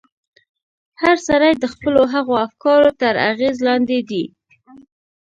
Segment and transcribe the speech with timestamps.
[1.01, 4.23] هر سړی د خپلو هغو افکارو تر اغېز لاندې دی.